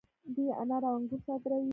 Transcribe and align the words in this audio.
دوی 0.33 0.49
انار 0.61 0.83
او 0.87 0.95
انګور 0.97 1.19
صادروي. 1.27 1.69